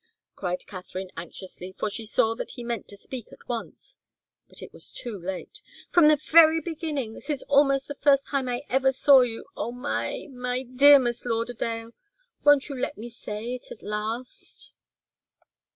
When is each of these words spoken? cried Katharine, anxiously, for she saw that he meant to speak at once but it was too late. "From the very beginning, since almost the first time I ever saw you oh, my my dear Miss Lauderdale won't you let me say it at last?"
cried 0.35 0.65
Katharine, 0.65 1.11
anxiously, 1.15 1.75
for 1.77 1.87
she 1.87 2.07
saw 2.07 2.33
that 2.33 2.49
he 2.55 2.63
meant 2.63 2.87
to 2.87 2.97
speak 2.97 3.31
at 3.31 3.47
once 3.47 3.99
but 4.49 4.59
it 4.63 4.73
was 4.73 4.91
too 4.91 5.15
late. 5.15 5.61
"From 5.91 6.07
the 6.07 6.15
very 6.15 6.59
beginning, 6.59 7.21
since 7.21 7.43
almost 7.43 7.87
the 7.87 7.93
first 7.93 8.25
time 8.29 8.49
I 8.49 8.63
ever 8.67 8.91
saw 8.91 9.21
you 9.21 9.45
oh, 9.55 9.71
my 9.71 10.25
my 10.31 10.63
dear 10.63 10.97
Miss 10.97 11.23
Lauderdale 11.23 11.91
won't 12.43 12.67
you 12.67 12.75
let 12.79 12.97
me 12.97 13.09
say 13.09 13.53
it 13.53 13.67
at 13.71 13.83
last?" 13.83 14.71